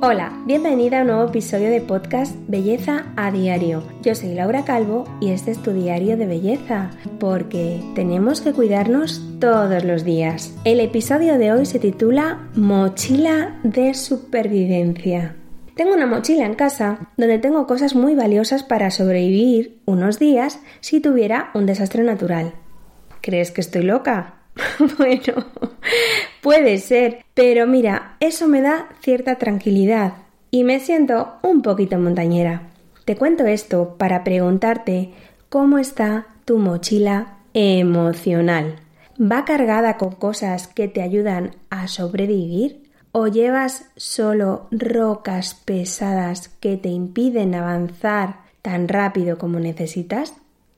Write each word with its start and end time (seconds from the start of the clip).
Hola, 0.00 0.32
bienvenida 0.46 0.98
a 0.98 1.00
un 1.00 1.08
nuevo 1.08 1.24
episodio 1.24 1.70
de 1.70 1.80
podcast 1.80 2.36
Belleza 2.46 3.06
a 3.16 3.32
Diario. 3.32 3.82
Yo 4.00 4.14
soy 4.14 4.32
Laura 4.32 4.64
Calvo 4.64 5.02
y 5.20 5.30
este 5.30 5.50
es 5.50 5.60
tu 5.60 5.72
diario 5.72 6.16
de 6.16 6.26
belleza, 6.26 6.92
porque 7.18 7.82
tenemos 7.96 8.40
que 8.40 8.52
cuidarnos 8.52 9.20
todos 9.40 9.82
los 9.82 10.04
días. 10.04 10.54
El 10.62 10.78
episodio 10.78 11.36
de 11.36 11.50
hoy 11.50 11.66
se 11.66 11.80
titula 11.80 12.48
Mochila 12.54 13.58
de 13.64 13.92
Supervivencia. 13.94 15.34
Tengo 15.74 15.94
una 15.94 16.06
mochila 16.06 16.46
en 16.46 16.54
casa 16.54 17.10
donde 17.16 17.40
tengo 17.40 17.66
cosas 17.66 17.96
muy 17.96 18.14
valiosas 18.14 18.62
para 18.62 18.92
sobrevivir 18.92 19.80
unos 19.84 20.20
días 20.20 20.60
si 20.78 21.00
tuviera 21.00 21.50
un 21.54 21.66
desastre 21.66 22.04
natural. 22.04 22.54
¿Crees 23.20 23.50
que 23.50 23.62
estoy 23.62 23.82
loca? 23.82 24.42
bueno, 24.98 25.44
puede 26.42 26.78
ser, 26.78 27.24
pero 27.34 27.66
mira, 27.66 28.16
eso 28.20 28.48
me 28.48 28.60
da 28.60 28.88
cierta 29.00 29.36
tranquilidad 29.36 30.14
y 30.50 30.64
me 30.64 30.80
siento 30.80 31.34
un 31.42 31.62
poquito 31.62 31.98
montañera. 31.98 32.62
Te 33.04 33.16
cuento 33.16 33.46
esto 33.46 33.96
para 33.98 34.24
preguntarte 34.24 35.10
cómo 35.48 35.78
está 35.78 36.26
tu 36.44 36.58
mochila 36.58 37.38
emocional. 37.54 38.76
¿Va 39.20 39.44
cargada 39.44 39.96
con 39.96 40.12
cosas 40.12 40.68
que 40.68 40.88
te 40.88 41.02
ayudan 41.02 41.56
a 41.70 41.88
sobrevivir? 41.88 42.88
¿O 43.10 43.26
llevas 43.26 43.90
solo 43.96 44.68
rocas 44.70 45.54
pesadas 45.54 46.48
que 46.60 46.76
te 46.76 46.90
impiden 46.90 47.54
avanzar 47.54 48.40
tan 48.62 48.86
rápido 48.86 49.38
como 49.38 49.58
necesitas? 49.58 50.34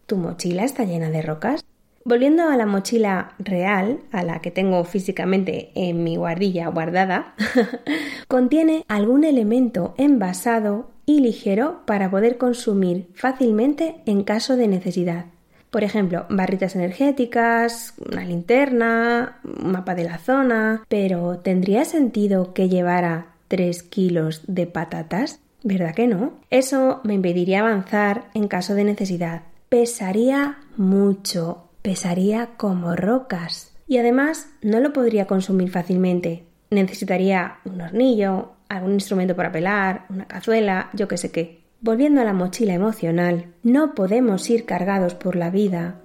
¿Tu 0.06 0.16
mochila 0.16 0.64
está 0.64 0.84
llena 0.84 1.10
de 1.10 1.22
rocas? 1.22 1.64
Volviendo 2.02 2.48
a 2.48 2.56
la 2.56 2.64
mochila 2.64 3.34
real, 3.38 4.00
a 4.10 4.22
la 4.22 4.40
que 4.40 4.50
tengo 4.50 4.82
físicamente 4.84 5.70
en 5.74 6.02
mi 6.02 6.16
guardilla 6.16 6.68
guardada, 6.68 7.34
contiene 8.28 8.84
algún 8.88 9.22
elemento 9.24 9.94
envasado 9.98 10.90
y 11.04 11.20
ligero 11.20 11.82
para 11.84 12.10
poder 12.10 12.38
consumir 12.38 13.10
fácilmente 13.14 13.96
en 14.06 14.24
caso 14.24 14.56
de 14.56 14.68
necesidad. 14.68 15.26
Por 15.70 15.84
ejemplo, 15.84 16.26
barritas 16.30 16.74
energéticas, 16.74 17.94
una 18.10 18.24
linterna, 18.24 19.38
un 19.44 19.70
mapa 19.70 19.94
de 19.94 20.04
la 20.04 20.18
zona, 20.18 20.84
pero 20.88 21.38
¿tendría 21.38 21.84
sentido 21.84 22.54
que 22.54 22.68
llevara 22.68 23.34
3 23.48 23.82
kilos 23.84 24.42
de 24.46 24.66
patatas? 24.66 25.40
¿Verdad 25.62 25.94
que 25.94 26.08
no? 26.08 26.32
Eso 26.50 27.00
me 27.04 27.14
impediría 27.14 27.60
avanzar 27.60 28.30
en 28.34 28.48
caso 28.48 28.74
de 28.74 28.84
necesidad. 28.84 29.42
Pesaría 29.68 30.58
mucho, 30.76 31.69
pesaría 31.82 32.50
como 32.56 32.96
rocas 32.96 33.72
y 33.86 33.98
además 33.98 34.50
no 34.62 34.80
lo 34.80 34.92
podría 34.92 35.26
consumir 35.26 35.70
fácilmente. 35.70 36.44
Necesitaría 36.70 37.58
un 37.64 37.80
hornillo, 37.80 38.52
algún 38.68 38.92
instrumento 38.92 39.34
para 39.34 39.50
pelar, 39.50 40.06
una 40.08 40.26
cazuela, 40.26 40.90
yo 40.92 41.08
qué 41.08 41.16
sé 41.16 41.32
qué. 41.32 41.64
Volviendo 41.80 42.20
a 42.20 42.24
la 42.24 42.32
mochila 42.32 42.74
emocional, 42.74 43.54
no 43.62 43.94
podemos 43.94 44.48
ir 44.50 44.66
cargados 44.66 45.14
por 45.14 45.34
la 45.34 45.50
vida 45.50 46.00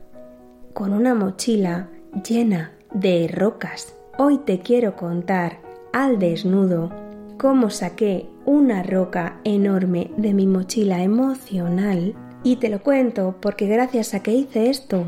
con 0.73 0.93
una 0.93 1.13
mochila 1.13 1.89
llena 2.27 2.71
de 2.93 3.29
rocas. 3.31 3.95
Hoy 4.17 4.39
te 4.39 4.59
quiero 4.59 4.95
contar 4.95 5.59
al 5.93 6.17
desnudo 6.17 6.91
cómo 7.37 7.69
saqué 7.69 8.27
una 8.45 8.83
roca 8.83 9.39
enorme 9.43 10.11
de 10.17 10.33
mi 10.33 10.47
mochila 10.47 11.03
emocional 11.03 12.15
y 12.43 12.55
te 12.57 12.69
lo 12.69 12.81
cuento 12.81 13.35
porque 13.41 13.67
gracias 13.67 14.13
a 14.13 14.23
que 14.23 14.31
hice 14.31 14.69
esto 14.69 15.05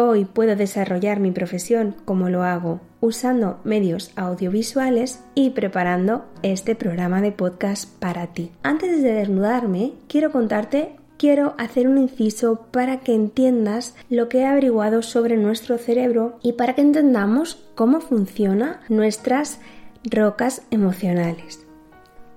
Hoy 0.00 0.26
puedo 0.26 0.54
desarrollar 0.54 1.18
mi 1.18 1.32
profesión 1.32 1.96
como 2.04 2.28
lo 2.28 2.44
hago, 2.44 2.80
usando 3.00 3.58
medios 3.64 4.12
audiovisuales 4.14 5.24
y 5.34 5.50
preparando 5.50 6.24
este 6.44 6.76
programa 6.76 7.20
de 7.20 7.32
podcast 7.32 7.92
para 7.98 8.28
ti. 8.28 8.52
Antes 8.62 9.02
de 9.02 9.12
desnudarme, 9.12 9.94
quiero 10.06 10.30
contarte 10.30 10.94
quiero 11.16 11.56
hacer 11.58 11.88
un 11.88 11.98
inciso 11.98 12.68
para 12.70 13.00
que 13.00 13.12
entiendas 13.12 13.96
lo 14.08 14.28
que 14.28 14.38
he 14.38 14.46
averiguado 14.46 15.02
sobre 15.02 15.36
nuestro 15.36 15.78
cerebro 15.78 16.38
y 16.44 16.52
para 16.52 16.76
que 16.76 16.82
entendamos 16.82 17.68
cómo 17.74 18.00
funcionan 18.00 18.76
nuestras 18.88 19.58
rocas 20.04 20.62
emocionales. 20.70 21.66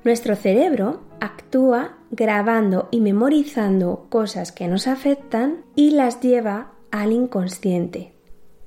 Nuestro 0.04 0.36
cerebro 0.36 1.02
actúa 1.20 2.00
grabando 2.10 2.88
y 2.90 3.02
memorizando 3.02 4.08
cosas 4.10 4.52
que 4.52 4.68
nos 4.68 4.88
afectan 4.88 5.58
y 5.76 5.92
las 5.92 6.22
lleva 6.22 6.72
al 6.91 7.12
inconsciente. 7.12 8.13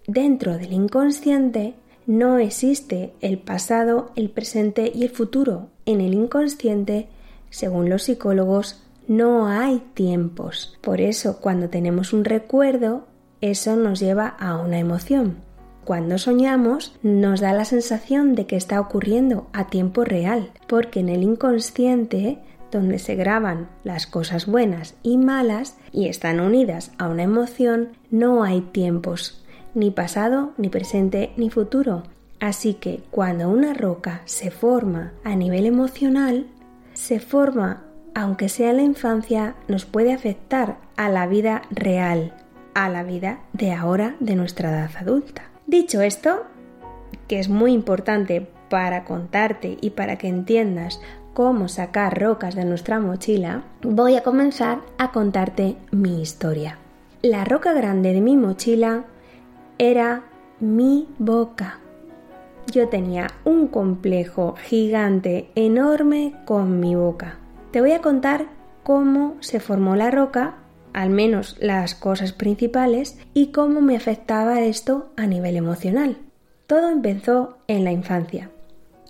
Dentro 0.07 0.59
del 0.59 0.73
inconsciente 0.73 1.75
no 2.07 2.39
existe 2.39 3.15
el 3.21 3.39
pasado, 3.39 4.11
el 4.17 4.31
presente 4.31 4.93
y 4.95 5.05
el 5.05 5.11
futuro. 5.11 5.69
En 5.87 6.01
el 6.01 6.13
inconsciente, 6.13 7.09
según 7.51 7.89
los 7.89 8.03
psicólogos, 8.03 8.83
no 9.07 9.47
hay 9.47 9.83
tiempos. 9.95 10.79
Por 10.81 11.01
eso, 11.01 11.39
cuando 11.41 11.69
tenemos 11.69 12.13
un 12.13 12.25
recuerdo, 12.25 13.07
eso 13.41 13.77
nos 13.77 14.01
lleva 14.01 14.29
a 14.29 14.57
una 14.57 14.79
emoción. 14.79 15.37
Cuando 15.85 16.17
soñamos, 16.17 16.97
nos 17.03 17.41
da 17.41 17.53
la 17.53 17.67
sensación 17.67 18.35
de 18.35 18.47
que 18.47 18.57
está 18.57 18.81
ocurriendo 18.81 19.49
a 19.53 19.69
tiempo 19.69 20.05
real, 20.05 20.51
porque 20.67 21.01
en 21.01 21.11
el 21.11 21.23
inconsciente 21.23 22.39
donde 22.75 22.99
se 22.99 23.15
graban 23.15 23.69
las 23.85 24.07
cosas 24.07 24.47
buenas 24.47 24.97
y 25.03 25.17
malas 25.17 25.79
y 25.93 26.09
están 26.09 26.41
unidas 26.41 26.93
a 26.99 27.09
una 27.09 27.23
emoción, 27.23 27.91
no 28.11 28.43
hay 28.43 28.61
tiempos, 28.61 29.43
ni 29.75 29.91
pasado, 29.91 30.53
ni 30.59 30.69
presente, 30.69 31.33
ni 31.37 31.51
futuro. 31.51 32.03
Así 32.41 32.75
que 32.75 33.03
cuando 33.11 33.49
una 33.49 33.73
roca 33.73 34.21
se 34.25 34.51
forma 34.51 35.13
a 35.23 35.37
nivel 35.37 35.67
emocional, 35.67 36.47
se 36.93 37.21
forma, 37.21 37.85
aunque 38.15 38.49
sea 38.49 38.71
en 38.71 38.77
la 38.77 38.83
infancia, 38.83 39.55
nos 39.69 39.87
puede 39.87 40.13
afectar 40.13 40.79
a 40.97 41.09
la 41.09 41.27
vida 41.27 41.63
real, 41.71 42.35
a 42.75 42.89
la 42.89 43.05
vida 43.05 43.39
de 43.53 43.73
ahora 43.73 44.17
de 44.21 44.35
nuestra 44.35 44.71
edad 44.71 44.91
adulta. 44.99 45.45
Dicho 45.67 46.03
esto, 46.03 46.45
que 47.29 47.39
es 47.39 47.49
muy 47.49 47.73
importante 47.73 48.47
para 48.69 49.05
contarte 49.05 49.79
y 49.81 49.91
para 49.91 50.19
que 50.19 50.29
entiendas 50.29 51.01
cómo 51.35 51.69
sacar 51.69 52.19
rocas 52.19 52.55
de 52.55 52.65
nuestra 52.65 53.01
mochila, 53.01 53.65
voy 53.83 54.17
a 54.17 54.23
comenzar 54.23 54.79
a 54.97 55.13
contarte 55.13 55.77
mi 55.91 56.23
historia. 56.23 56.79
La 57.23 57.45
roca 57.45 57.73
grande 57.73 58.13
de 58.13 58.21
mi 58.21 58.37
mochila 58.37 59.05
era 59.79 60.23
mi 60.61 61.09
boca. 61.19 61.81
Yo 62.73 62.89
tenía 62.89 63.27
un 63.45 63.67
complejo 63.67 64.55
gigante, 64.57 65.51
enorme 65.55 66.35
con 66.45 66.81
mi 66.81 66.95
boca. 66.95 67.39
Te 67.73 67.81
voy 67.81 67.93
a 67.93 68.01
contar 68.01 68.47
cómo 68.85 69.37
se 69.41 69.59
formó 69.59 69.97
la 69.97 70.11
roca, 70.11 70.55
al 70.93 71.11
menos 71.11 71.57
las 71.61 71.95
cosas 71.95 72.33
principales, 72.33 73.19
y 73.35 73.49
cómo 73.49 73.81
me 73.81 73.97
afectaba 73.97 74.61
esto 74.61 75.11
a 75.17 75.27
nivel 75.27 75.57
emocional. 75.57 76.17
Todo 76.67 76.91
empezó 76.91 77.59
en 77.67 77.85
la 77.85 77.93
infancia. 77.93 78.51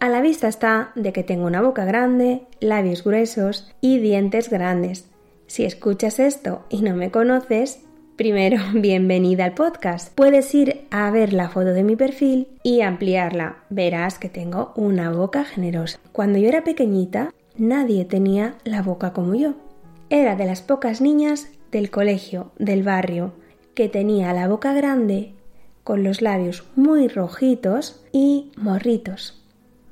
A 0.04 0.10
la 0.10 0.20
vista 0.20 0.48
está 0.48 0.92
de 0.96 1.14
que 1.14 1.22
tengo 1.22 1.46
una 1.46 1.62
boca 1.62 1.86
grande, 1.86 2.42
labios 2.60 3.04
gruesos 3.04 3.72
y 3.80 4.00
dientes 4.00 4.50
grandes. 4.50 5.08
Si 5.46 5.64
escuchas 5.64 6.18
esto 6.18 6.66
y 6.68 6.82
no 6.82 6.94
me 6.94 7.10
conoces, 7.10 7.80
primero 8.14 8.58
bienvenida 8.74 9.46
al 9.46 9.54
podcast. 9.54 10.14
Puedes 10.14 10.54
ir 10.54 10.84
a 10.90 11.10
ver 11.10 11.32
la 11.32 11.48
foto 11.48 11.68
de 11.68 11.84
mi 11.84 11.96
perfil 11.96 12.48
y 12.62 12.82
ampliarla. 12.82 13.64
Verás 13.70 14.18
que 14.18 14.28
tengo 14.28 14.74
una 14.76 15.10
boca 15.10 15.42
generosa. 15.42 15.98
Cuando 16.12 16.38
yo 16.38 16.48
era 16.48 16.64
pequeñita, 16.64 17.32
nadie 17.56 18.04
tenía 18.04 18.56
la 18.64 18.82
boca 18.82 19.14
como 19.14 19.34
yo. 19.34 19.54
Era 20.10 20.36
de 20.36 20.44
las 20.44 20.60
pocas 20.60 21.00
niñas 21.00 21.48
del 21.72 21.90
colegio, 21.90 22.52
del 22.58 22.82
barrio, 22.82 23.32
que 23.74 23.88
tenía 23.88 24.34
la 24.34 24.48
boca 24.48 24.74
grande, 24.74 25.32
con 25.82 26.04
los 26.04 26.20
labios 26.20 26.64
muy 26.76 27.08
rojitos 27.08 28.04
y 28.12 28.52
morritos. 28.58 29.40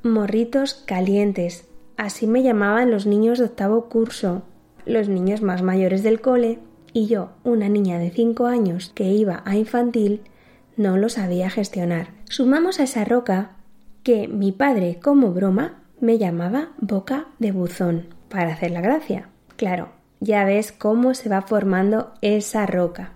Morritos 0.04 0.74
calientes. 0.74 1.68
Así 1.96 2.26
me 2.26 2.42
llamaban 2.42 2.90
los 2.90 3.06
niños 3.06 3.38
de 3.38 3.44
octavo 3.44 3.88
curso, 3.88 4.42
los 4.84 5.08
niños 5.08 5.42
más 5.42 5.62
mayores 5.62 6.02
del 6.02 6.20
cole, 6.20 6.58
y 6.92 7.06
yo, 7.06 7.30
una 7.44 7.68
niña 7.68 8.00
de 8.00 8.10
cinco 8.10 8.46
años 8.46 8.90
que 8.96 9.04
iba 9.04 9.42
a 9.44 9.54
infantil, 9.54 10.22
no 10.76 10.96
lo 10.96 11.08
sabía 11.08 11.50
gestionar. 11.50 12.08
Sumamos 12.24 12.80
a 12.80 12.82
esa 12.82 13.04
roca 13.04 13.52
que 14.02 14.26
mi 14.26 14.50
padre, 14.50 14.98
como 15.00 15.32
broma, 15.32 15.84
me 16.00 16.18
llamaba 16.18 16.70
boca 16.78 17.28
de 17.38 17.52
buzón, 17.52 18.08
para 18.28 18.54
hacer 18.54 18.72
la 18.72 18.80
gracia. 18.80 19.28
Claro, 19.54 19.90
ya 20.18 20.44
ves 20.44 20.72
cómo 20.72 21.14
se 21.14 21.28
va 21.28 21.42
formando 21.42 22.12
esa 22.22 22.66
roca. 22.66 23.12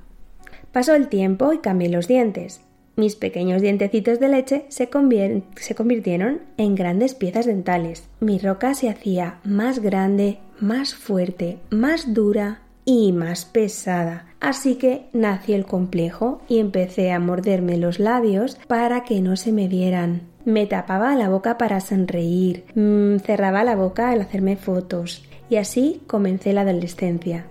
Pasó 0.71 0.95
el 0.95 1.09
tiempo 1.09 1.53
y 1.53 1.59
cambié 1.59 1.89
los 1.89 2.07
dientes. 2.07 2.61
Mis 2.97 3.15
pequeños 3.15 3.61
dientecitos 3.61 4.19
de 4.21 4.29
leche 4.31 4.65
se, 4.69 4.89
convirtieron 4.89 6.41
en 6.57 6.75
grandes 6.75 7.15
piezas 7.15 7.45
dentales. 7.45 8.09
Mi 8.21 8.39
roca 8.39 8.73
se 8.73 8.89
hacía 8.89 9.39
más 9.45 9.81
grande, 9.81 10.39
más 10.61 10.95
fuerte, 10.95 11.59
más 11.69 12.15
dura 12.15 12.63
y 12.87 13.13
más 13.13 13.45
pesada. 13.45 14.27
Así 14.41 14.77
que 14.77 15.09
nació 15.13 15.57
el 15.57 15.67
complejo 15.67 16.41
y 16.49 16.59
empecé 16.59 17.13
a 17.13 17.21
morderme 17.21 17.77
los 17.77 17.99
labios 17.99 18.57
para 18.67 19.05
que 19.05 19.21
no 19.21 19.37
se 19.37 19.53
me 19.53 19.69
vieran. 19.69 20.23
Me 20.47 20.67
tapaba 20.67 21.15
la 21.17 21.29
boca 21.29 21.59
para 21.59 21.81
sonreír, 21.81 22.65
mm, 22.75 23.19
cerraba 23.19 23.63
la 23.63 23.77
boca 23.77 24.09
al 24.09 24.23
hacerme 24.23 24.57
fotos 24.57 25.23
y 25.51 25.57
así 25.57 26.01
comencé 26.07 26.55
la 26.55 26.63
adolescencia. 26.63 27.45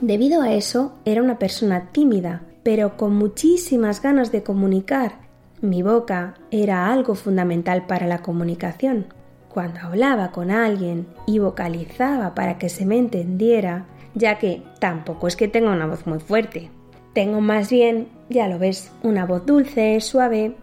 Debido 0.00 0.40
a 0.40 0.54
eso, 0.54 0.94
era 1.04 1.22
una 1.22 1.38
persona 1.38 1.90
tímida, 1.92 2.42
pero 2.68 2.98
con 2.98 3.14
muchísimas 3.14 4.02
ganas 4.02 4.30
de 4.30 4.42
comunicar. 4.42 5.20
Mi 5.62 5.80
boca 5.80 6.34
era 6.50 6.92
algo 6.92 7.14
fundamental 7.14 7.86
para 7.86 8.06
la 8.06 8.18
comunicación. 8.18 9.06
Cuando 9.48 9.80
hablaba 9.80 10.32
con 10.32 10.50
alguien 10.50 11.06
y 11.26 11.38
vocalizaba 11.38 12.34
para 12.34 12.58
que 12.58 12.68
se 12.68 12.84
me 12.84 12.98
entendiera, 12.98 13.86
ya 14.12 14.38
que 14.38 14.64
tampoco 14.80 15.28
es 15.28 15.36
que 15.36 15.48
tenga 15.48 15.72
una 15.72 15.86
voz 15.86 16.06
muy 16.06 16.18
fuerte. 16.18 16.70
Tengo 17.14 17.40
más 17.40 17.70
bien, 17.70 18.08
ya 18.28 18.48
lo 18.48 18.58
ves, 18.58 18.92
una 19.02 19.24
voz 19.24 19.46
dulce, 19.46 19.98
suave. 20.02 20.54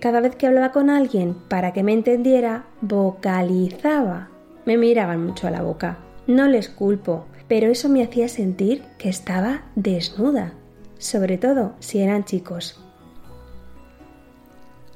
Cada 0.00 0.22
vez 0.22 0.34
que 0.34 0.46
hablaba 0.46 0.72
con 0.72 0.88
alguien 0.88 1.36
para 1.50 1.74
que 1.74 1.82
me 1.82 1.92
entendiera, 1.92 2.64
vocalizaba. 2.80 4.30
Me 4.64 4.78
miraban 4.78 5.26
mucho 5.26 5.46
a 5.46 5.50
la 5.50 5.60
boca. 5.60 5.98
No 6.26 6.48
les 6.48 6.70
culpo, 6.70 7.26
pero 7.48 7.66
eso 7.66 7.90
me 7.90 8.02
hacía 8.02 8.28
sentir 8.28 8.82
que 8.96 9.10
estaba 9.10 9.64
desnuda, 9.74 10.54
sobre 11.00 11.36
todo 11.38 11.72
si 11.80 12.00
eran 12.00 12.24
chicos. 12.24 12.80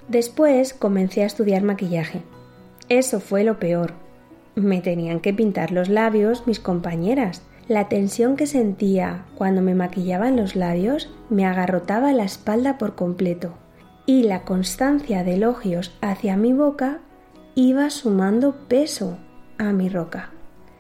Después 0.06 0.75
comencé 0.75 1.23
a 1.23 1.27
estudiar 1.27 1.62
maquillaje. 1.62 2.23
Eso 2.89 3.19
fue 3.19 3.43
lo 3.43 3.59
peor. 3.59 3.95
Me 4.55 4.81
tenían 4.81 5.19
que 5.19 5.35
pintar 5.35 5.73
los 5.73 5.89
labios 5.89 6.47
mis 6.47 6.61
compañeras. 6.61 7.43
La 7.67 7.89
tensión 7.89 8.37
que 8.37 8.47
sentía 8.47 9.25
cuando 9.35 9.62
me 9.62 9.75
maquillaban 9.75 10.37
los 10.37 10.55
labios 10.55 11.11
me 11.31 11.47
agarrotaba 11.47 12.12
la 12.12 12.25
espalda 12.25 12.77
por 12.79 12.95
completo 12.95 13.55
y 14.06 14.25
la 14.25 14.43
constancia 14.43 15.25
de 15.25 15.35
elogios 15.35 15.97
hacia 16.03 16.37
mi 16.37 16.53
boca 16.53 17.01
iba 17.55 17.89
sumando 17.89 18.55
peso 18.69 19.17
a 19.59 19.73
mi 19.73 19.89
roca. 19.89 20.31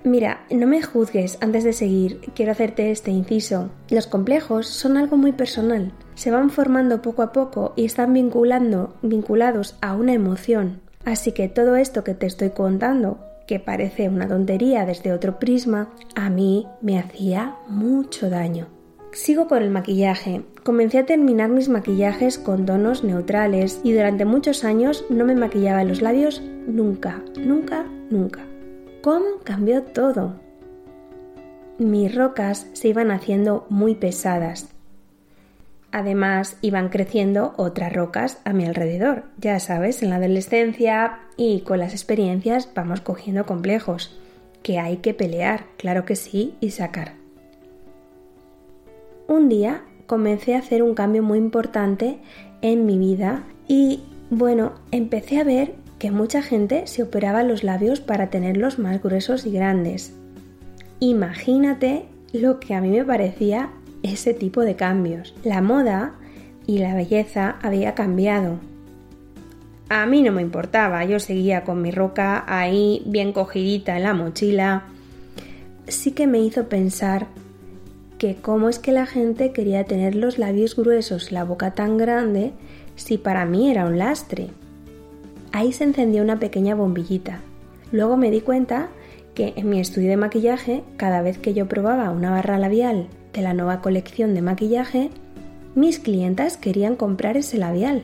Mira, 0.04 0.44
no 0.50 0.66
me 0.66 0.82
juzgues 0.82 1.38
antes 1.40 1.64
de 1.64 1.72
seguir, 1.72 2.20
quiero 2.34 2.52
hacerte 2.52 2.90
este 2.90 3.10
inciso. 3.10 3.70
Los 3.88 4.06
complejos 4.06 4.66
son 4.66 4.98
algo 4.98 5.16
muy 5.16 5.32
personal. 5.32 5.92
Se 6.14 6.30
van 6.30 6.50
formando 6.50 7.00
poco 7.00 7.22
a 7.22 7.32
poco 7.32 7.72
y 7.74 7.86
están 7.86 8.12
vinculando, 8.12 8.96
vinculados 9.00 9.78
a 9.80 9.94
una 9.94 10.12
emoción. 10.12 10.82
Así 11.06 11.32
que 11.32 11.48
todo 11.48 11.76
esto 11.76 12.04
que 12.04 12.12
te 12.12 12.26
estoy 12.26 12.50
contando, 12.50 13.18
que 13.46 13.60
parece 13.60 14.10
una 14.10 14.28
tontería 14.28 14.84
desde 14.84 15.10
otro 15.10 15.38
prisma, 15.38 15.88
a 16.14 16.28
mí 16.28 16.66
me 16.82 16.98
hacía 16.98 17.56
mucho 17.66 18.28
daño. 18.28 18.66
Sigo 19.12 19.48
con 19.48 19.62
el 19.62 19.70
maquillaje. 19.70 20.42
Comencé 20.64 20.98
a 20.98 21.06
terminar 21.06 21.48
mis 21.48 21.70
maquillajes 21.70 22.38
con 22.38 22.66
tonos 22.66 23.04
neutrales 23.04 23.80
y 23.82 23.92
durante 23.92 24.26
muchos 24.26 24.64
años 24.64 25.06
no 25.08 25.24
me 25.24 25.34
maquillaba 25.34 25.82
los 25.82 26.02
labios 26.02 26.42
nunca, 26.66 27.22
nunca, 27.38 27.86
nunca 28.10 28.44
cómo 29.04 29.40
cambió 29.44 29.82
todo. 29.82 30.36
Mis 31.76 32.14
rocas 32.14 32.68
se 32.72 32.88
iban 32.88 33.10
haciendo 33.10 33.66
muy 33.68 33.96
pesadas. 33.96 34.70
Además, 35.92 36.56
iban 36.62 36.88
creciendo 36.88 37.52
otras 37.58 37.92
rocas 37.92 38.40
a 38.46 38.54
mi 38.54 38.64
alrededor. 38.64 39.24
Ya 39.36 39.60
sabes, 39.60 40.02
en 40.02 40.08
la 40.08 40.16
adolescencia 40.16 41.18
y 41.36 41.60
con 41.60 41.80
las 41.80 41.92
experiencias 41.92 42.70
vamos 42.74 43.02
cogiendo 43.02 43.44
complejos, 43.44 44.18
que 44.62 44.78
hay 44.78 44.96
que 44.96 45.12
pelear, 45.12 45.66
claro 45.76 46.06
que 46.06 46.16
sí, 46.16 46.54
y 46.60 46.70
sacar. 46.70 47.12
Un 49.28 49.50
día 49.50 49.82
comencé 50.06 50.54
a 50.54 50.60
hacer 50.60 50.82
un 50.82 50.94
cambio 50.94 51.22
muy 51.22 51.36
importante 51.36 52.20
en 52.62 52.86
mi 52.86 52.96
vida 52.96 53.44
y, 53.68 54.02
bueno, 54.30 54.72
empecé 54.92 55.40
a 55.40 55.44
ver 55.44 55.83
que 56.04 56.10
mucha 56.10 56.42
gente 56.42 56.86
se 56.86 57.02
operaba 57.02 57.42
los 57.44 57.64
labios 57.64 58.00
para 58.00 58.28
tenerlos 58.28 58.78
más 58.78 59.02
gruesos 59.02 59.46
y 59.46 59.52
grandes. 59.52 60.12
Imagínate 61.00 62.04
lo 62.34 62.60
que 62.60 62.74
a 62.74 62.82
mí 62.82 62.90
me 62.90 63.06
parecía 63.06 63.70
ese 64.02 64.34
tipo 64.34 64.60
de 64.60 64.76
cambios. 64.76 65.34
La 65.44 65.62
moda 65.62 66.12
y 66.66 66.76
la 66.76 66.94
belleza 66.94 67.56
había 67.62 67.94
cambiado. 67.94 68.58
A 69.88 70.04
mí 70.04 70.20
no 70.20 70.30
me 70.30 70.42
importaba, 70.42 71.06
yo 71.06 71.18
seguía 71.20 71.64
con 71.64 71.80
mi 71.80 71.90
roca 71.90 72.44
ahí 72.48 73.02
bien 73.06 73.32
cogidita 73.32 73.96
en 73.96 74.02
la 74.02 74.12
mochila. 74.12 74.82
Sí 75.88 76.12
que 76.12 76.26
me 76.26 76.38
hizo 76.38 76.68
pensar 76.68 77.28
que 78.18 78.36
cómo 78.36 78.68
es 78.68 78.78
que 78.78 78.92
la 78.92 79.06
gente 79.06 79.52
quería 79.52 79.84
tener 79.84 80.16
los 80.16 80.36
labios 80.36 80.76
gruesos, 80.76 81.32
la 81.32 81.44
boca 81.44 81.70
tan 81.70 81.96
grande, 81.96 82.52
si 82.94 83.16
para 83.16 83.46
mí 83.46 83.70
era 83.70 83.86
un 83.86 83.96
lastre 83.96 84.50
ahí 85.54 85.72
se 85.72 85.84
encendió 85.84 86.20
una 86.20 86.40
pequeña 86.40 86.74
bombillita. 86.74 87.38
Luego 87.92 88.16
me 88.16 88.32
di 88.32 88.40
cuenta 88.40 88.88
que 89.34 89.54
en 89.54 89.70
mi 89.70 89.78
estudio 89.78 90.10
de 90.10 90.16
maquillaje, 90.16 90.82
cada 90.96 91.22
vez 91.22 91.38
que 91.38 91.54
yo 91.54 91.68
probaba 91.68 92.10
una 92.10 92.32
barra 92.32 92.58
labial 92.58 93.06
de 93.32 93.42
la 93.42 93.54
nueva 93.54 93.80
colección 93.80 94.34
de 94.34 94.42
maquillaje, 94.42 95.10
mis 95.76 96.00
clientas 96.00 96.56
querían 96.56 96.96
comprar 96.96 97.36
ese 97.36 97.56
labial. 97.56 98.02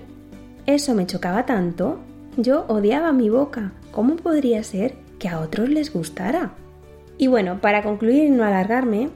Eso 0.66 0.94
me 0.94 1.06
chocaba 1.06 1.44
tanto. 1.44 1.98
Yo 2.36 2.66
odiaba 2.68 3.12
mi 3.12 3.30
boca. 3.30 3.72
¿Cómo 3.90 4.14
podría 4.14 4.62
ser 4.62 4.94
que 5.18 5.28
a 5.28 5.40
otros 5.40 5.68
les 5.68 5.92
gustara? 5.92 6.54
Y 7.18 7.26
bueno, 7.26 7.60
para 7.60 7.82
concluir 7.82 8.26
y 8.26 8.30
no 8.30 8.44
alargarme, 8.44 9.10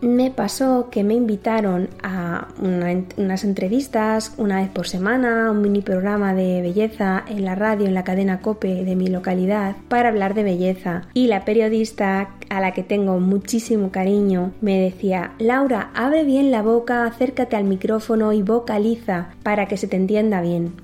me 0.00 0.30
pasó 0.30 0.88
que 0.90 1.02
me 1.02 1.14
invitaron 1.14 1.88
a 2.02 2.48
unas 2.60 3.44
entrevistas 3.44 4.34
una 4.36 4.60
vez 4.60 4.68
por 4.68 4.86
semana, 4.86 5.50
un 5.50 5.62
mini 5.62 5.80
programa 5.80 6.34
de 6.34 6.60
belleza 6.60 7.24
en 7.26 7.44
la 7.44 7.54
radio, 7.54 7.86
en 7.86 7.94
la 7.94 8.04
cadena 8.04 8.40
Cope 8.40 8.84
de 8.84 8.96
mi 8.96 9.08
localidad, 9.08 9.76
para 9.88 10.10
hablar 10.10 10.34
de 10.34 10.42
belleza. 10.42 11.02
Y 11.14 11.28
la 11.28 11.44
periodista, 11.44 12.34
a 12.50 12.60
la 12.60 12.72
que 12.72 12.82
tengo 12.82 13.18
muchísimo 13.18 13.90
cariño, 13.90 14.52
me 14.60 14.78
decía, 14.78 15.32
Laura, 15.38 15.90
abre 15.94 16.24
bien 16.24 16.50
la 16.50 16.62
boca, 16.62 17.06
acércate 17.06 17.56
al 17.56 17.64
micrófono 17.64 18.32
y 18.32 18.42
vocaliza 18.42 19.30
para 19.42 19.66
que 19.66 19.76
se 19.76 19.88
te 19.88 19.96
entienda 19.96 20.40
bien. 20.40 20.74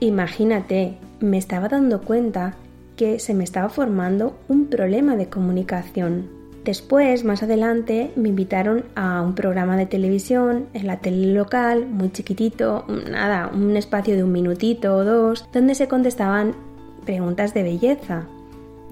Imagínate, 0.00 0.96
me 1.20 1.36
estaba 1.36 1.68
dando 1.68 2.00
cuenta 2.00 2.54
que 2.96 3.18
se 3.18 3.34
me 3.34 3.44
estaba 3.44 3.68
formando 3.68 4.38
un 4.48 4.66
problema 4.66 5.16
de 5.16 5.28
comunicación 5.28 6.39
Después, 6.64 7.24
más 7.24 7.42
adelante, 7.42 8.10
me 8.16 8.28
invitaron 8.28 8.84
a 8.94 9.22
un 9.22 9.34
programa 9.34 9.76
de 9.76 9.86
televisión 9.86 10.66
en 10.74 10.86
la 10.86 10.98
tele 10.98 11.32
local, 11.32 11.86
muy 11.86 12.12
chiquitito, 12.12 12.84
nada, 13.10 13.50
un 13.52 13.76
espacio 13.76 14.14
de 14.14 14.24
un 14.24 14.32
minutito 14.32 14.94
o 14.94 15.04
dos, 15.04 15.48
donde 15.52 15.74
se 15.74 15.88
contestaban 15.88 16.54
preguntas 17.06 17.54
de 17.54 17.62
belleza. 17.62 18.26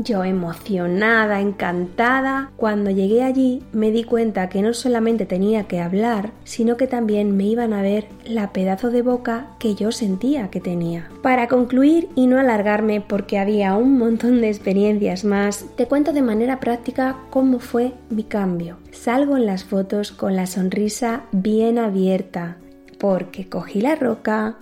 Yo 0.01 0.23
emocionada, 0.23 1.41
encantada, 1.41 2.53
cuando 2.57 2.89
llegué 2.91 3.25
allí 3.25 3.65
me 3.73 3.91
di 3.91 4.05
cuenta 4.05 4.49
que 4.49 4.63
no 4.63 4.73
solamente 4.73 5.27
tenía 5.27 5.65
que 5.65 5.81
hablar, 5.81 6.31
sino 6.45 6.77
que 6.77 6.87
también 6.87 7.37
me 7.37 7.45
iban 7.45 7.73
a 7.73 7.83
ver 7.83 8.07
la 8.25 8.53
pedazo 8.53 8.91
de 8.91 9.03
boca 9.03 9.49
que 9.59 9.75
yo 9.75 9.91
sentía 9.91 10.51
que 10.51 10.61
tenía. 10.61 11.11
Para 11.21 11.49
concluir 11.49 12.09
y 12.15 12.29
no 12.29 12.39
alargarme 12.39 13.01
porque 13.01 13.41
había 13.41 13.75
un 13.75 13.99
montón 13.99 14.41
de 14.41 14.47
experiencias 14.47 15.25
más, 15.25 15.67
te 15.75 15.87
cuento 15.87 16.13
de 16.13 16.23
manera 16.23 16.61
práctica 16.61 17.17
cómo 17.31 17.59
fue 17.59 17.93
mi 18.09 18.23
cambio. 18.23 18.77
Salgo 18.93 19.37
en 19.37 19.47
las 19.47 19.65
fotos 19.65 20.13
con 20.13 20.37
la 20.37 20.47
sonrisa 20.47 21.25
bien 21.33 21.77
abierta, 21.77 22.59
porque 23.01 23.49
cogí 23.49 23.81
la 23.81 23.97
roca 23.97 24.59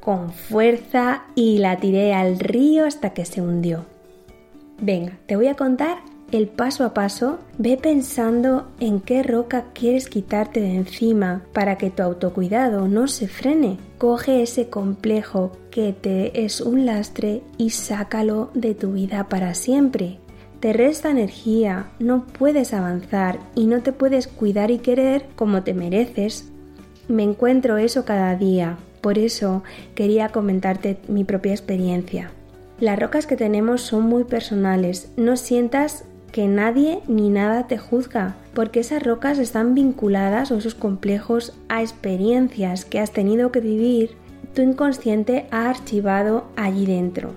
con 0.00 0.32
fuerza 0.32 1.22
y 1.36 1.58
la 1.58 1.76
tiré 1.76 2.14
al 2.14 2.40
río 2.40 2.84
hasta 2.84 3.10
que 3.10 3.24
se 3.24 3.40
hundió. 3.40 3.86
Venga, 4.80 5.18
te 5.26 5.36
voy 5.36 5.48
a 5.48 5.54
contar 5.54 5.98
el 6.32 6.48
paso 6.48 6.84
a 6.84 6.92
paso. 6.92 7.38
Ve 7.58 7.78
pensando 7.80 8.68
en 8.80 9.00
qué 9.00 9.22
roca 9.22 9.66
quieres 9.72 10.08
quitarte 10.08 10.60
de 10.60 10.74
encima 10.74 11.42
para 11.52 11.78
que 11.78 11.90
tu 11.90 12.02
autocuidado 12.02 12.88
no 12.88 13.08
se 13.08 13.28
frene. 13.28 13.78
Coge 13.98 14.42
ese 14.42 14.68
complejo 14.68 15.52
que 15.70 15.92
te 15.92 16.44
es 16.44 16.60
un 16.60 16.84
lastre 16.86 17.42
y 17.58 17.70
sácalo 17.70 18.50
de 18.54 18.74
tu 18.74 18.92
vida 18.92 19.28
para 19.28 19.54
siempre. 19.54 20.18
Te 20.60 20.72
resta 20.72 21.10
energía, 21.10 21.90
no 21.98 22.26
puedes 22.26 22.72
avanzar 22.72 23.38
y 23.54 23.66
no 23.66 23.82
te 23.82 23.92
puedes 23.92 24.26
cuidar 24.26 24.70
y 24.70 24.78
querer 24.78 25.26
como 25.36 25.62
te 25.62 25.74
mereces. 25.74 26.50
Me 27.08 27.22
encuentro 27.22 27.76
eso 27.76 28.04
cada 28.04 28.34
día, 28.34 28.78
por 29.00 29.18
eso 29.18 29.62
quería 29.94 30.30
comentarte 30.30 30.98
mi 31.08 31.24
propia 31.24 31.52
experiencia. 31.52 32.32
Las 32.78 32.98
rocas 32.98 33.26
que 33.26 33.36
tenemos 33.36 33.80
son 33.80 34.02
muy 34.02 34.24
personales. 34.24 35.10
No 35.16 35.36
sientas 35.36 36.04
que 36.30 36.46
nadie 36.46 37.00
ni 37.08 37.30
nada 37.30 37.66
te 37.66 37.78
juzga, 37.78 38.36
porque 38.52 38.80
esas 38.80 39.02
rocas 39.02 39.38
están 39.38 39.74
vinculadas 39.74 40.50
o 40.50 40.56
esos 40.58 40.74
complejos 40.74 41.54
a 41.70 41.80
experiencias 41.80 42.84
que 42.84 43.00
has 43.00 43.12
tenido 43.12 43.50
que 43.50 43.60
vivir, 43.60 44.16
tu 44.54 44.60
inconsciente 44.60 45.46
ha 45.50 45.70
archivado 45.70 46.44
allí 46.56 46.84
dentro. 46.84 47.30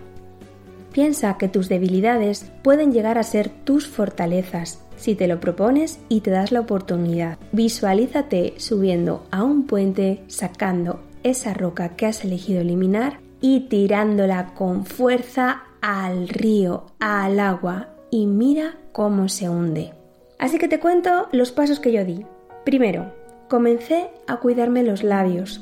Piensa 0.91 1.37
que 1.37 1.47
tus 1.47 1.69
debilidades 1.69 2.51
pueden 2.61 2.91
llegar 2.91 3.17
a 3.17 3.23
ser 3.23 3.47
tus 3.47 3.87
fortalezas 3.87 4.83
si 4.97 5.15
te 5.15 5.27
lo 5.27 5.39
propones 5.39 5.99
y 6.09 6.19
te 6.19 6.31
das 6.31 6.51
la 6.51 6.59
oportunidad. 6.59 7.37
Visualízate 7.53 8.55
subiendo 8.57 9.23
a 9.31 9.43
un 9.43 9.65
puente, 9.65 10.23
sacando 10.27 10.99
esa 11.23 11.53
roca 11.53 11.95
que 11.95 12.05
has 12.05 12.25
elegido 12.25 12.59
eliminar 12.59 13.19
y 13.41 13.61
tirándola 13.61 14.53
con 14.53 14.85
fuerza 14.85 15.63
al 15.81 16.27
río, 16.27 16.85
al 16.99 17.39
agua, 17.39 17.89
y 18.11 18.25
mira 18.25 18.75
cómo 18.91 19.29
se 19.29 19.49
hunde. 19.49 19.93
Así 20.37 20.57
que 20.57 20.67
te 20.67 20.79
cuento 20.79 21.27
los 21.31 21.51
pasos 21.51 21.79
que 21.79 21.91
yo 21.91 22.05
di. 22.05 22.25
Primero, 22.65 23.13
comencé 23.47 24.09
a 24.27 24.37
cuidarme 24.37 24.83
los 24.83 25.03
labios. 25.03 25.61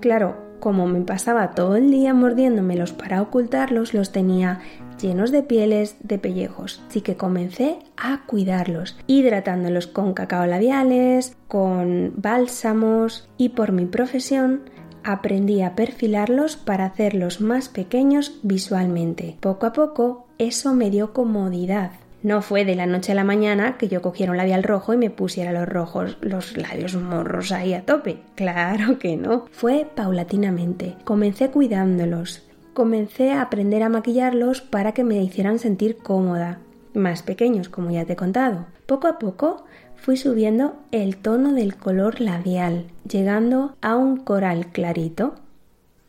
Claro, 0.00 0.36
como 0.60 0.86
me 0.86 1.00
pasaba 1.00 1.52
todo 1.52 1.76
el 1.76 1.90
día 1.90 2.12
mordiéndomelos 2.12 2.92
para 2.92 3.22
ocultarlos, 3.22 3.94
los 3.94 4.12
tenía 4.12 4.60
llenos 5.00 5.30
de 5.30 5.42
pieles, 5.42 5.96
de 6.00 6.18
pellejos. 6.18 6.82
Así 6.88 7.00
que 7.00 7.16
comencé 7.16 7.78
a 7.96 8.26
cuidarlos, 8.26 8.98
hidratándolos 9.06 9.86
con 9.86 10.12
cacao 10.12 10.44
labiales, 10.46 11.36
con 11.48 12.12
bálsamos 12.16 13.28
y 13.38 13.50
por 13.50 13.72
mi 13.72 13.86
profesión 13.86 14.60
aprendí 15.04 15.62
a 15.62 15.74
perfilarlos 15.74 16.56
para 16.56 16.86
hacerlos 16.86 17.40
más 17.40 17.68
pequeños 17.68 18.38
visualmente. 18.42 19.36
Poco 19.40 19.66
a 19.66 19.72
poco 19.72 20.26
eso 20.38 20.74
me 20.74 20.90
dio 20.90 21.12
comodidad. 21.12 21.92
No 22.22 22.42
fue 22.42 22.66
de 22.66 22.74
la 22.74 22.84
noche 22.84 23.12
a 23.12 23.14
la 23.14 23.24
mañana 23.24 23.78
que 23.78 23.88
yo 23.88 24.02
cogiera 24.02 24.32
un 24.32 24.36
labial 24.36 24.62
rojo 24.62 24.92
y 24.92 24.98
me 24.98 25.08
pusiera 25.08 25.52
los 25.52 25.66
rojos, 25.66 26.18
los 26.20 26.54
labios 26.56 26.94
morros 26.94 27.50
ahí 27.50 27.72
a 27.72 27.86
tope. 27.86 28.20
Claro 28.34 28.98
que 28.98 29.16
no. 29.16 29.46
Fue 29.50 29.86
paulatinamente. 29.94 30.96
Comencé 31.04 31.50
cuidándolos. 31.50 32.46
Comencé 32.74 33.32
a 33.32 33.40
aprender 33.40 33.82
a 33.82 33.88
maquillarlos 33.88 34.60
para 34.60 34.92
que 34.92 35.02
me 35.02 35.22
hicieran 35.22 35.58
sentir 35.58 35.96
cómoda. 35.96 36.58
Más 36.92 37.22
pequeños, 37.22 37.70
como 37.70 37.90
ya 37.90 38.04
te 38.04 38.12
he 38.12 38.16
contado. 38.16 38.66
Poco 38.84 39.06
a 39.08 39.18
poco 39.18 39.64
fui 40.00 40.16
subiendo 40.16 40.76
el 40.92 41.18
tono 41.18 41.52
del 41.52 41.76
color 41.76 42.20
labial, 42.20 42.86
llegando 43.06 43.76
a 43.82 43.96
un 43.96 44.16
coral 44.16 44.68
clarito. 44.72 45.34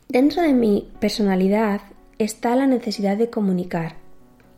Dentro 0.08 0.42
de 0.42 0.54
mi 0.54 0.88
personalidad 0.98 1.82
está 2.18 2.56
la 2.56 2.66
necesidad 2.66 3.18
de 3.18 3.28
comunicar, 3.28 3.96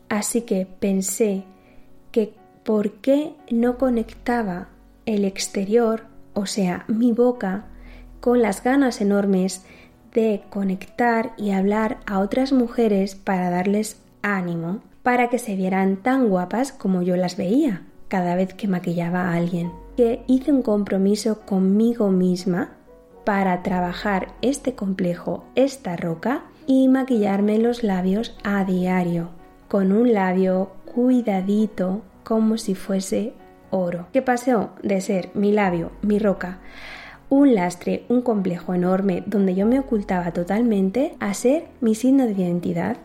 así 0.07 0.41
que 0.41 0.65
pensé 0.65 1.43
que 2.11 2.33
por 2.63 2.93
qué 2.93 3.33
no 3.51 3.77
conectaba 3.77 4.69
el 5.05 5.25
exterior, 5.25 6.05
o 6.33 6.45
sea, 6.45 6.85
mi 6.87 7.11
boca, 7.11 7.65
con 8.21 8.41
las 8.41 8.63
ganas 8.63 9.01
enormes 9.01 9.65
de 10.13 10.43
conectar 10.49 11.33
y 11.37 11.51
hablar 11.51 11.99
a 12.05 12.19
otras 12.19 12.53
mujeres 12.53 13.15
para 13.15 13.49
darles 13.49 13.97
ánimo, 14.21 14.79
para 15.03 15.29
que 15.29 15.39
se 15.39 15.55
vieran 15.55 15.97
tan 15.97 16.29
guapas 16.29 16.71
como 16.71 17.01
yo 17.01 17.17
las 17.17 17.35
veía 17.35 17.83
cada 18.07 18.35
vez 18.35 18.53
que 18.53 18.67
maquillaba 18.67 19.29
a 19.29 19.33
alguien, 19.33 19.71
que 19.97 20.23
hice 20.27 20.51
un 20.51 20.61
compromiso 20.61 21.41
conmigo 21.41 22.09
misma 22.09 22.71
para 23.23 23.63
trabajar 23.63 24.29
este 24.41 24.75
complejo, 24.75 25.45
esta 25.55 25.95
roca, 25.95 26.43
y 26.67 26.87
maquillarme 26.87 27.59
los 27.59 27.83
labios 27.83 28.35
a 28.43 28.63
diario, 28.63 29.29
con 29.67 29.91
un 29.91 30.13
labio 30.13 30.71
cuidadito 30.93 32.01
como 32.23 32.57
si 32.57 32.75
fuese 32.75 33.33
oro, 33.69 34.07
que 34.13 34.21
pasó 34.21 34.71
de 34.81 35.01
ser 35.01 35.29
mi 35.33 35.51
labio, 35.51 35.91
mi 36.01 36.17
roca, 36.17 36.59
un 37.29 37.55
lastre, 37.55 38.05
un 38.09 38.21
complejo 38.21 38.73
enorme 38.73 39.23
donde 39.25 39.55
yo 39.55 39.65
me 39.65 39.79
ocultaba 39.79 40.31
totalmente, 40.31 41.15
a 41.19 41.33
ser 41.33 41.67
mi 41.81 41.95
signo 41.95 42.25
de 42.25 42.33
identidad. 42.33 42.97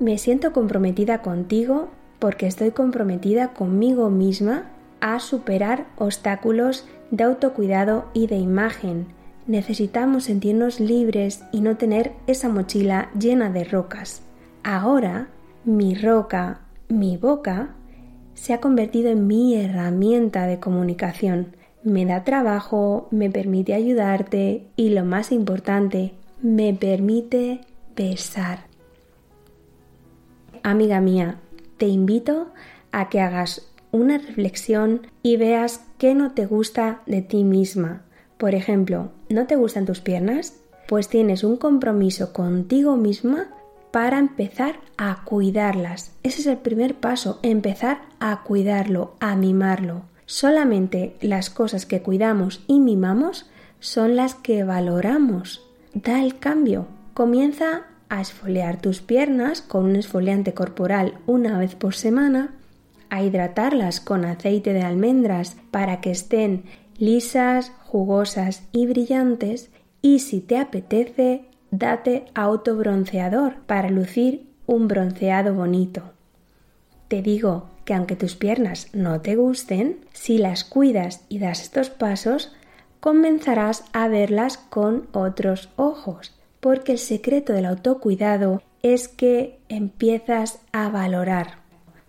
Me 0.00 0.18
siento 0.18 0.52
comprometida 0.52 1.22
contigo 1.22 1.88
porque 2.22 2.46
estoy 2.46 2.70
comprometida 2.70 3.48
conmigo 3.48 4.08
misma 4.08 4.70
a 5.00 5.18
superar 5.18 5.88
obstáculos 5.96 6.86
de 7.10 7.24
autocuidado 7.24 8.04
y 8.14 8.28
de 8.28 8.36
imagen. 8.36 9.08
Necesitamos 9.48 10.22
sentirnos 10.22 10.78
libres 10.78 11.42
y 11.50 11.62
no 11.62 11.76
tener 11.76 12.12
esa 12.28 12.48
mochila 12.48 13.10
llena 13.18 13.50
de 13.50 13.64
rocas. 13.64 14.22
Ahora, 14.62 15.30
mi 15.64 15.96
roca, 15.96 16.60
mi 16.88 17.16
boca, 17.16 17.70
se 18.34 18.54
ha 18.54 18.60
convertido 18.60 19.10
en 19.10 19.26
mi 19.26 19.56
herramienta 19.56 20.46
de 20.46 20.60
comunicación. 20.60 21.56
Me 21.82 22.06
da 22.06 22.22
trabajo, 22.22 23.08
me 23.10 23.30
permite 23.30 23.74
ayudarte 23.74 24.68
y 24.76 24.90
lo 24.90 25.04
más 25.04 25.32
importante, 25.32 26.12
me 26.40 26.72
permite 26.72 27.62
besar. 27.96 28.60
Amiga 30.62 31.00
mía, 31.00 31.40
te 31.82 31.88
invito 31.88 32.46
a 32.92 33.08
que 33.08 33.20
hagas 33.20 33.66
una 33.90 34.16
reflexión 34.16 35.08
y 35.24 35.36
veas 35.36 35.84
qué 35.98 36.14
no 36.14 36.30
te 36.30 36.46
gusta 36.46 37.00
de 37.06 37.22
ti 37.22 37.42
misma. 37.42 38.02
Por 38.38 38.54
ejemplo, 38.54 39.10
¿no 39.28 39.48
te 39.48 39.56
gustan 39.56 39.84
tus 39.84 39.98
piernas? 39.98 40.60
Pues 40.86 41.08
tienes 41.08 41.42
un 41.42 41.56
compromiso 41.56 42.32
contigo 42.32 42.96
misma 42.96 43.48
para 43.90 44.20
empezar 44.20 44.78
a 44.96 45.24
cuidarlas. 45.24 46.12
Ese 46.22 46.42
es 46.42 46.46
el 46.46 46.58
primer 46.58 46.94
paso, 46.94 47.40
empezar 47.42 48.02
a 48.20 48.44
cuidarlo, 48.44 49.16
a 49.18 49.34
mimarlo. 49.34 50.02
Solamente 50.24 51.16
las 51.20 51.50
cosas 51.50 51.84
que 51.84 52.00
cuidamos 52.00 52.62
y 52.68 52.78
mimamos 52.78 53.50
son 53.80 54.14
las 54.14 54.36
que 54.36 54.62
valoramos. 54.62 55.66
Da 55.94 56.22
el 56.22 56.38
cambio. 56.38 56.86
Comienza 57.12 57.86
a 58.12 58.20
esfoliar 58.20 58.78
tus 58.78 59.00
piernas 59.00 59.62
con 59.62 59.86
un 59.86 59.96
esfoliante 59.96 60.52
corporal 60.52 61.14
una 61.26 61.58
vez 61.58 61.74
por 61.74 61.94
semana, 61.94 62.54
a 63.08 63.22
hidratarlas 63.22 64.00
con 64.00 64.26
aceite 64.26 64.74
de 64.74 64.82
almendras 64.82 65.56
para 65.70 66.02
que 66.02 66.10
estén 66.10 66.64
lisas, 66.98 67.72
jugosas 67.86 68.64
y 68.70 68.86
brillantes 68.86 69.70
y 70.02 70.18
si 70.18 70.42
te 70.42 70.58
apetece, 70.58 71.46
date 71.70 72.26
autobronceador 72.34 73.54
para 73.64 73.88
lucir 73.88 74.46
un 74.66 74.88
bronceado 74.88 75.54
bonito. 75.54 76.02
Te 77.08 77.22
digo 77.22 77.70
que 77.86 77.94
aunque 77.94 78.14
tus 78.14 78.36
piernas 78.36 78.88
no 78.92 79.22
te 79.22 79.36
gusten, 79.36 80.00
si 80.12 80.36
las 80.36 80.64
cuidas 80.64 81.24
y 81.30 81.38
das 81.38 81.62
estos 81.62 81.88
pasos, 81.88 82.52
comenzarás 83.00 83.84
a 83.94 84.06
verlas 84.08 84.58
con 84.58 85.08
otros 85.12 85.70
ojos 85.76 86.34
porque 86.62 86.92
el 86.92 86.98
secreto 86.98 87.52
del 87.52 87.66
autocuidado 87.66 88.62
es 88.84 89.08
que 89.08 89.58
empiezas 89.68 90.60
a 90.70 90.88
valorar. 90.90 91.58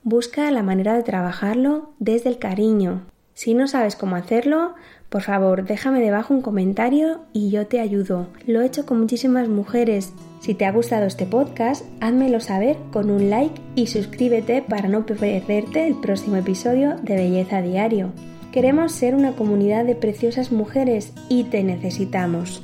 Busca 0.03 0.51
la 0.51 0.61
manera 0.61 0.93
de 0.93 1.01
trabajarlo 1.01 1.89
desde 1.97 2.29
el 2.29 2.37
cariño. 2.37 3.01
Si 3.33 3.55
no 3.55 3.67
sabes 3.67 3.95
cómo 3.95 4.15
hacerlo, 4.15 4.75
por 5.09 5.23
favor, 5.23 5.65
déjame 5.65 6.01
debajo 6.01 6.35
un 6.35 6.43
comentario 6.43 7.21
y 7.33 7.49
yo 7.49 7.65
te 7.65 7.79
ayudo. 7.79 8.27
Lo 8.45 8.61
he 8.61 8.67
hecho 8.67 8.85
con 8.85 8.99
muchísimas 8.99 9.49
mujeres. 9.49 10.13
Si 10.39 10.53
te 10.53 10.65
ha 10.67 10.71
gustado 10.71 11.07
este 11.07 11.25
podcast, 11.25 11.83
házmelo 11.99 12.39
saber 12.39 12.77
con 12.91 13.09
un 13.09 13.31
like 13.31 13.59
y 13.73 13.87
suscríbete 13.87 14.61
para 14.61 14.87
no 14.87 15.07
perderte 15.07 15.87
el 15.87 15.95
próximo 15.99 16.35
episodio 16.35 16.97
de 17.01 17.15
Belleza 17.15 17.63
Diario. 17.63 18.11
Queremos 18.51 18.91
ser 18.91 19.15
una 19.15 19.31
comunidad 19.31 19.83
de 19.83 19.95
preciosas 19.95 20.51
mujeres 20.51 21.11
y 21.27 21.45
te 21.45 21.63
necesitamos. 21.63 22.61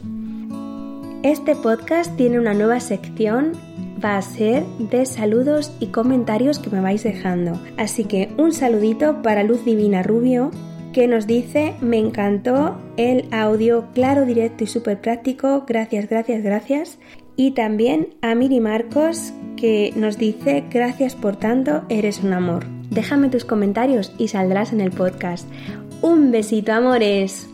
Este 1.23 1.53
podcast 1.53 2.15
tiene 2.15 2.39
una 2.39 2.53
nueva 2.53 2.79
sección, 2.79 3.51
va 4.01 4.15
a 4.15 4.21
ser 4.21 4.63
de 4.77 5.05
saludos 5.05 5.69
y 5.81 5.87
comentarios 5.87 6.59
que 6.59 6.69
me 6.69 6.79
vais 6.79 7.03
dejando. 7.03 7.59
Así 7.75 8.05
que 8.05 8.29
un 8.37 8.53
saludito 8.53 9.21
para 9.21 9.43
Luz 9.43 9.65
Divina 9.65 10.01
Rubio, 10.01 10.49
que 10.93 11.09
nos 11.09 11.27
dice, 11.27 11.75
me 11.81 11.97
encantó 11.97 12.77
el 12.95 13.27
audio 13.31 13.87
claro, 13.93 14.25
directo 14.25 14.63
y 14.63 14.67
súper 14.67 15.01
práctico, 15.01 15.65
gracias, 15.67 16.07
gracias, 16.07 16.41
gracias. 16.41 16.99
Y 17.35 17.51
también 17.51 18.15
a 18.21 18.33
Miri 18.33 18.61
Marcos, 18.61 19.33
que 19.57 19.91
nos 19.97 20.17
dice, 20.17 20.63
gracias 20.71 21.15
por 21.15 21.35
tanto, 21.35 21.83
eres 21.89 22.23
un 22.23 22.31
amor. 22.31 22.65
Déjame 22.91 23.27
tus 23.27 23.43
comentarios 23.43 24.13
y 24.17 24.29
saldrás 24.29 24.71
en 24.71 24.79
el 24.79 24.91
podcast. 24.91 25.49
Un 26.01 26.31
besito, 26.31 26.71
amores. 26.71 27.49